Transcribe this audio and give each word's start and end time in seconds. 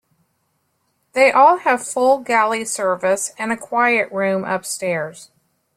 They 1.13 1.31
all 1.31 1.57
have 1.57 1.85
full 1.85 2.21
galley 2.21 2.65
service 2.65 3.35
and 3.37 3.51
a 3.51 3.55
"quiet 3.55 4.11
room" 4.11 4.43
upstairs. 4.43 5.29